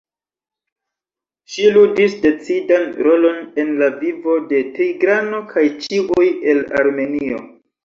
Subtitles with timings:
[1.55, 6.27] Ŝi ludis decidan rolon en la vivo de Tigrano kaj ĉiuj
[6.57, 7.47] el Armenio.